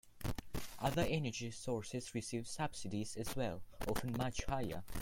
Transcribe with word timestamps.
Other 0.79 1.03
energy 1.07 1.51
sources 1.51 2.15
receive 2.15 2.47
subsidies 2.47 3.15
as 3.17 3.35
well, 3.35 3.61
often 3.87 4.17
much 4.17 4.43
higher. 4.45 4.83